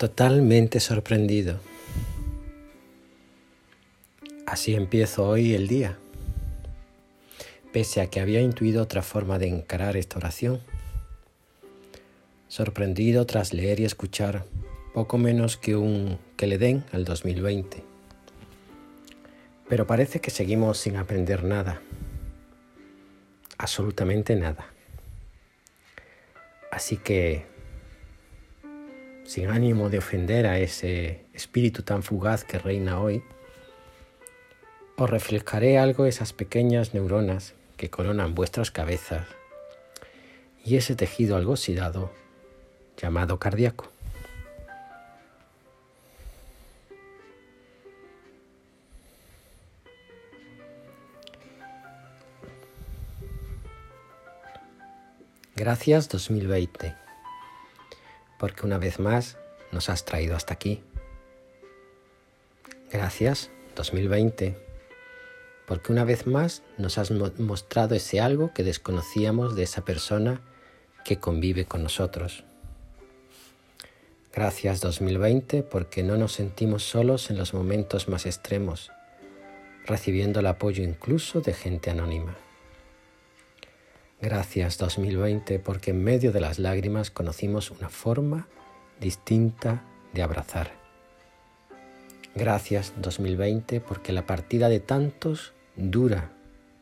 totalmente 0.00 0.80
sorprendido. 0.80 1.60
Así 4.46 4.74
empiezo 4.74 5.28
hoy 5.28 5.52
el 5.54 5.68
día, 5.68 5.98
pese 7.70 8.00
a 8.00 8.06
que 8.06 8.20
había 8.20 8.40
intuido 8.40 8.82
otra 8.82 9.02
forma 9.02 9.38
de 9.38 9.48
encarar 9.48 9.98
esta 9.98 10.16
oración. 10.16 10.62
Sorprendido 12.48 13.26
tras 13.26 13.52
leer 13.52 13.80
y 13.80 13.84
escuchar 13.84 14.46
poco 14.94 15.18
menos 15.18 15.58
que 15.58 15.76
un 15.76 16.18
que 16.38 16.46
le 16.46 16.56
den 16.56 16.82
al 16.92 17.04
2020. 17.04 17.84
Pero 19.68 19.86
parece 19.86 20.22
que 20.22 20.30
seguimos 20.30 20.78
sin 20.78 20.96
aprender 20.96 21.44
nada, 21.44 21.82
absolutamente 23.58 24.34
nada. 24.34 24.64
Así 26.70 26.96
que 26.96 27.49
sin 29.30 29.46
ánimo 29.46 29.90
de 29.90 29.98
ofender 29.98 30.44
a 30.48 30.58
ese 30.58 31.24
espíritu 31.32 31.84
tan 31.84 32.02
fugaz 32.02 32.42
que 32.42 32.58
reina 32.58 32.98
hoy, 32.98 33.22
os 34.96 35.08
reflejaré 35.08 35.78
algo 35.78 36.04
esas 36.04 36.32
pequeñas 36.32 36.94
neuronas 36.94 37.54
que 37.76 37.90
coronan 37.90 38.34
vuestras 38.34 38.72
cabezas 38.72 39.28
y 40.64 40.74
ese 40.74 40.96
tejido 40.96 41.36
algo 41.36 41.52
oxidado 41.52 42.10
llamado 42.96 43.38
cardíaco. 43.38 43.92
Gracias 55.54 56.08
2020 56.08 56.99
porque 58.40 58.64
una 58.64 58.78
vez 58.78 58.98
más 58.98 59.36
nos 59.70 59.90
has 59.90 60.06
traído 60.06 60.34
hasta 60.34 60.54
aquí. 60.54 60.82
Gracias, 62.90 63.50
2020, 63.76 64.56
porque 65.66 65.92
una 65.92 66.04
vez 66.04 66.26
más 66.26 66.62
nos 66.78 66.96
has 66.96 67.10
mostrado 67.38 67.94
ese 67.94 68.20
algo 68.20 68.52
que 68.54 68.64
desconocíamos 68.64 69.54
de 69.54 69.62
esa 69.62 69.84
persona 69.84 70.40
que 71.04 71.18
convive 71.18 71.66
con 71.66 71.82
nosotros. 71.82 72.44
Gracias 74.32 74.80
2020 74.80 75.62
porque 75.62 76.02
no 76.02 76.16
nos 76.16 76.32
sentimos 76.32 76.82
solos 76.82 77.30
en 77.30 77.36
los 77.36 77.52
momentos 77.52 78.08
más 78.08 78.24
extremos, 78.24 78.90
recibiendo 79.84 80.40
el 80.40 80.46
apoyo 80.46 80.82
incluso 80.82 81.42
de 81.42 81.52
gente 81.52 81.90
anónima. 81.90 82.36
Gracias 84.22 84.76
2020 84.76 85.60
porque 85.60 85.92
en 85.92 86.04
medio 86.04 86.30
de 86.30 86.40
las 86.40 86.58
lágrimas 86.58 87.10
conocimos 87.10 87.70
una 87.70 87.88
forma 87.88 88.48
distinta 89.00 89.82
de 90.12 90.22
abrazar. 90.22 90.72
Gracias 92.34 92.92
2020 92.98 93.80
porque 93.80 94.12
la 94.12 94.26
partida 94.26 94.68
de 94.68 94.78
tantos 94.78 95.54
dura 95.74 96.32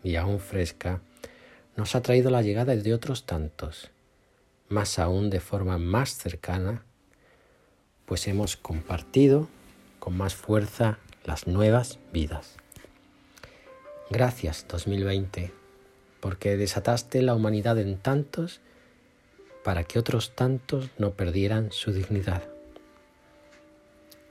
y 0.02 0.16
aún 0.16 0.40
fresca 0.40 1.00
nos 1.76 1.94
ha 1.94 2.02
traído 2.02 2.30
la 2.30 2.42
llegada 2.42 2.74
de 2.74 2.92
otros 2.92 3.24
tantos, 3.24 3.92
más 4.68 4.98
aún 4.98 5.30
de 5.30 5.38
forma 5.38 5.78
más 5.78 6.16
cercana, 6.16 6.82
pues 8.04 8.26
hemos 8.26 8.56
compartido 8.56 9.46
con 10.00 10.16
más 10.16 10.34
fuerza 10.34 10.98
las 11.24 11.46
nuevas 11.46 12.00
vidas. 12.12 12.56
Gracias 14.10 14.66
2020 14.68 15.57
porque 16.20 16.56
desataste 16.56 17.22
la 17.22 17.34
humanidad 17.34 17.78
en 17.78 17.98
tantos 17.98 18.60
para 19.64 19.84
que 19.84 19.98
otros 19.98 20.34
tantos 20.34 20.88
no 20.98 21.12
perdieran 21.12 21.72
su 21.72 21.92
dignidad. 21.92 22.42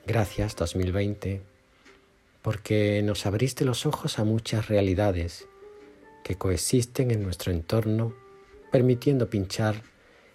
Gracias 0.06 0.56
2020, 0.56 1.42
porque 2.42 3.02
nos 3.04 3.26
abriste 3.26 3.66
los 3.66 3.86
ojos 3.86 4.20
a 4.20 4.24
muchas 4.24 4.68
realidades 4.68 5.48
que 6.24 6.36
coexisten 6.36 7.12
en 7.12 7.24
nuestro 7.24 7.52
entorno, 7.52 8.14
permitiendo 8.72 9.30
pinchar 9.30 9.82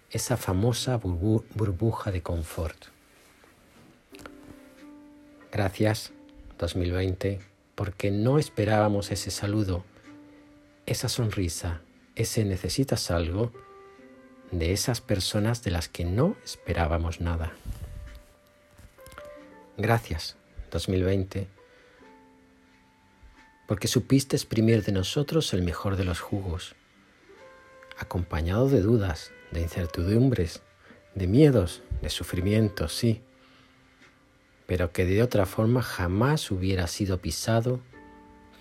esa 0.09 0.37
famosa 0.37 0.97
burbuja 0.97 2.11
de 2.11 2.21
confort. 2.21 2.85
Gracias 5.51 6.11
2020, 6.59 7.39
porque 7.75 8.11
no 8.11 8.39
esperábamos 8.39 9.11
ese 9.11 9.31
saludo 9.31 9.83
esa 10.85 11.09
sonrisa, 11.09 11.81
ese 12.15 12.43
necesitas 12.45 13.09
algo 13.11 13.51
de 14.51 14.71
esas 14.73 15.01
personas 15.01 15.63
de 15.63 15.71
las 15.71 15.89
que 15.89 16.05
no 16.05 16.35
esperábamos 16.43 17.21
nada. 17.21 17.53
Gracias, 19.77 20.37
2020, 20.71 21.47
porque 23.67 23.87
supiste 23.87 24.35
exprimir 24.35 24.83
de 24.83 24.91
nosotros 24.91 25.53
el 25.53 25.63
mejor 25.63 25.95
de 25.95 26.03
los 26.03 26.19
jugos, 26.19 26.75
acompañado 27.97 28.69
de 28.69 28.81
dudas, 28.81 29.31
de 29.51 29.61
incertidumbres, 29.61 30.61
de 31.15 31.27
miedos, 31.27 31.81
de 32.01 32.09
sufrimientos, 32.09 32.93
sí, 32.93 33.21
pero 34.67 34.91
que 34.91 35.05
de 35.05 35.23
otra 35.23 35.45
forma 35.45 35.81
jamás 35.81 36.51
hubiera 36.51 36.87
sido 36.87 37.19
pisado 37.19 37.81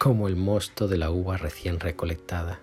como 0.03 0.27
el 0.27 0.35
mosto 0.35 0.89
de 0.89 0.97
la 0.97 1.13
uva 1.13 1.37
recién 1.37 1.79
recolectada. 1.79 2.59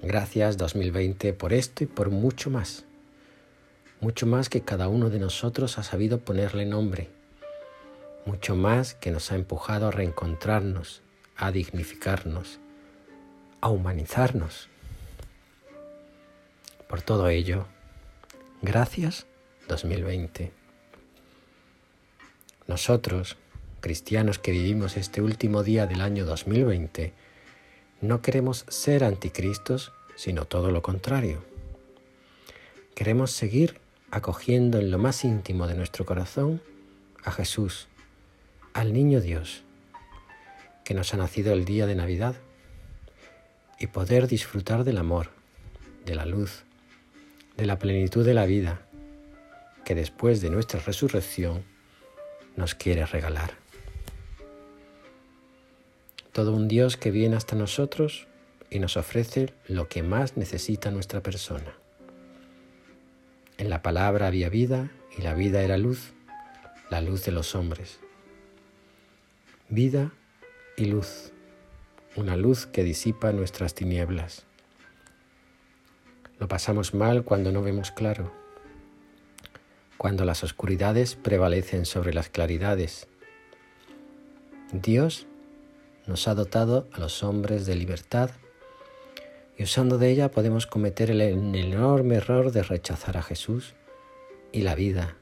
Gracias 0.00 0.56
2020 0.56 1.34
por 1.34 1.52
esto 1.52 1.84
y 1.84 1.86
por 1.86 2.08
mucho 2.08 2.48
más, 2.48 2.86
mucho 4.00 4.24
más 4.24 4.48
que 4.48 4.62
cada 4.62 4.88
uno 4.88 5.10
de 5.10 5.18
nosotros 5.18 5.76
ha 5.76 5.82
sabido 5.82 6.20
ponerle 6.20 6.64
nombre, 6.64 7.10
mucho 8.24 8.56
más 8.56 8.94
que 8.94 9.10
nos 9.10 9.30
ha 9.30 9.34
empujado 9.34 9.88
a 9.88 9.90
reencontrarnos, 9.90 11.02
a 11.36 11.52
dignificarnos, 11.52 12.58
a 13.60 13.68
humanizarnos. 13.68 14.70
Por 16.88 17.02
todo 17.02 17.28
ello, 17.28 17.66
gracias 18.62 19.26
2020. 19.68 20.54
Nosotros, 22.66 23.36
cristianos 23.80 24.38
que 24.38 24.52
vivimos 24.52 24.96
este 24.96 25.22
último 25.22 25.62
día 25.62 25.86
del 25.86 26.00
año 26.00 26.24
2020, 26.24 27.12
no 28.00 28.22
queremos 28.22 28.64
ser 28.68 29.04
anticristos, 29.04 29.92
sino 30.16 30.44
todo 30.44 30.70
lo 30.70 30.82
contrario. 30.82 31.44
Queremos 32.94 33.30
seguir 33.30 33.80
acogiendo 34.10 34.78
en 34.78 34.90
lo 34.90 34.98
más 34.98 35.24
íntimo 35.24 35.66
de 35.66 35.74
nuestro 35.74 36.04
corazón 36.04 36.60
a 37.24 37.30
Jesús, 37.30 37.88
al 38.72 38.92
niño 38.92 39.20
Dios, 39.20 39.62
que 40.84 40.94
nos 40.94 41.14
ha 41.14 41.16
nacido 41.16 41.52
el 41.52 41.64
día 41.64 41.86
de 41.86 41.94
Navidad, 41.94 42.34
y 43.78 43.86
poder 43.86 44.26
disfrutar 44.26 44.82
del 44.82 44.98
amor, 44.98 45.30
de 46.04 46.16
la 46.16 46.26
luz, 46.26 46.64
de 47.56 47.66
la 47.66 47.78
plenitud 47.78 48.26
de 48.26 48.34
la 48.34 48.44
vida, 48.44 48.82
que 49.84 49.94
después 49.94 50.40
de 50.40 50.50
nuestra 50.50 50.80
resurrección 50.80 51.62
nos 52.56 52.74
quiere 52.74 53.06
regalar 53.06 53.67
todo 56.38 56.52
un 56.52 56.68
Dios 56.68 56.96
que 56.96 57.10
viene 57.10 57.34
hasta 57.34 57.56
nosotros 57.56 58.28
y 58.70 58.78
nos 58.78 58.96
ofrece 58.96 59.52
lo 59.66 59.88
que 59.88 60.04
más 60.04 60.36
necesita 60.36 60.92
nuestra 60.92 61.20
persona. 61.20 61.74
En 63.56 63.68
la 63.68 63.82
palabra 63.82 64.28
había 64.28 64.48
vida 64.48 64.88
y 65.18 65.22
la 65.22 65.34
vida 65.34 65.62
era 65.62 65.76
luz, 65.78 66.12
la 66.90 67.00
luz 67.00 67.24
de 67.24 67.32
los 67.32 67.56
hombres. 67.56 67.98
Vida 69.68 70.12
y 70.76 70.84
luz, 70.84 71.32
una 72.14 72.36
luz 72.36 72.66
que 72.66 72.84
disipa 72.84 73.32
nuestras 73.32 73.74
tinieblas. 73.74 74.46
Lo 76.38 76.46
pasamos 76.46 76.94
mal 76.94 77.24
cuando 77.24 77.50
no 77.50 77.62
vemos 77.62 77.90
claro, 77.90 78.32
cuando 79.96 80.24
las 80.24 80.44
oscuridades 80.44 81.16
prevalecen 81.16 81.84
sobre 81.84 82.14
las 82.14 82.28
claridades. 82.28 83.08
Dios 84.72 85.26
nos 86.08 86.26
ha 86.26 86.34
dotado 86.34 86.88
a 86.92 87.00
los 87.00 87.22
hombres 87.22 87.66
de 87.66 87.74
libertad 87.74 88.30
y 89.58 89.62
usando 89.62 89.98
de 89.98 90.10
ella 90.10 90.30
podemos 90.30 90.66
cometer 90.66 91.10
el, 91.10 91.20
enorme 91.20 92.16
error 92.16 92.50
de 92.50 92.62
rechazar 92.62 93.18
a 93.18 93.22
Jesús 93.22 93.74
y 94.50 94.62
la 94.62 94.74
vida 94.74 95.16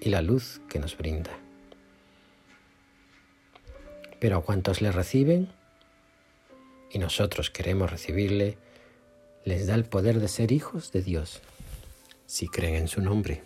y 0.00 0.08
la 0.08 0.22
luz 0.22 0.62
que 0.70 0.78
nos 0.78 0.96
brinda. 0.96 1.30
Pero 4.18 4.38
a 4.38 4.42
cuantos 4.42 4.80
le 4.80 4.92
reciben, 4.92 5.50
y 6.90 6.98
nosotros 6.98 7.50
queremos 7.50 7.90
recibirle, 7.90 8.56
les 9.44 9.66
da 9.66 9.74
el 9.74 9.84
poder 9.84 10.20
de 10.20 10.28
ser 10.28 10.52
hijos 10.52 10.90
de 10.92 11.02
Dios, 11.02 11.42
si 12.26 12.48
creen 12.48 12.76
en 12.76 12.88
su 12.88 13.02
nombre. 13.02 13.42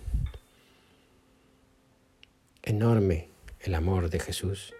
Enorme 2.62 3.28
el 3.60 3.74
amor 3.74 4.10
de 4.10 4.20
Jesús 4.20 4.74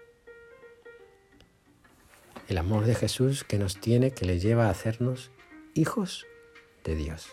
el 2.47 2.57
amor 2.57 2.85
de 2.85 2.95
Jesús 2.95 3.43
que 3.43 3.57
nos 3.57 3.79
tiene, 3.79 4.11
que 4.11 4.25
le 4.25 4.39
lleva 4.39 4.67
a 4.67 4.69
hacernos 4.69 5.31
hijos 5.73 6.25
de 6.83 6.95
Dios. 6.95 7.27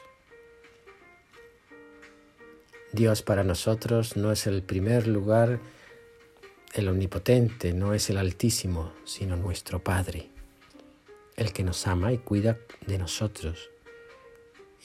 Dios 2.92 3.22
para 3.22 3.44
nosotros 3.44 4.16
no 4.16 4.32
es 4.32 4.46
el 4.46 4.62
primer 4.62 5.06
lugar, 5.06 5.60
el 6.74 6.88
omnipotente, 6.88 7.72
no 7.72 7.94
es 7.94 8.10
el 8.10 8.18
altísimo, 8.18 8.92
sino 9.04 9.36
nuestro 9.36 9.82
Padre, 9.82 10.28
el 11.36 11.52
que 11.52 11.64
nos 11.64 11.86
ama 11.86 12.12
y 12.12 12.18
cuida 12.18 12.58
de 12.86 12.98
nosotros 12.98 13.70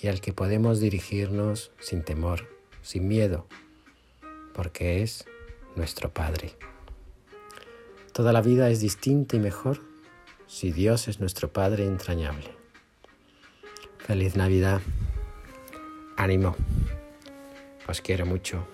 y 0.01 0.07
al 0.07 0.21
que 0.21 0.33
podemos 0.33 0.79
dirigirnos 0.79 1.71
sin 1.79 2.03
temor, 2.03 2.47
sin 2.81 3.07
miedo, 3.07 3.47
porque 4.53 5.01
es 5.01 5.25
nuestro 5.75 6.13
Padre. 6.13 6.53
Toda 8.13 8.31
la 8.31 8.41
vida 8.41 8.69
es 8.69 8.79
distinta 8.79 9.35
y 9.35 9.39
mejor 9.39 9.81
si 10.47 10.71
Dios 10.71 11.07
es 11.07 11.19
nuestro 11.19 11.51
Padre 11.51 11.85
entrañable. 11.85 12.49
Feliz 13.99 14.35
Navidad. 14.35 14.81
Ánimo. 16.15 16.55
Os 17.87 18.01
quiero 18.01 18.25
mucho. 18.25 18.65